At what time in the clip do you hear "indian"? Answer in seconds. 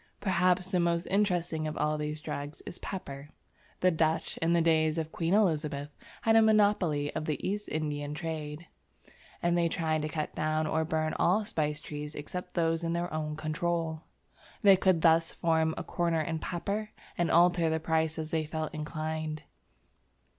7.69-8.15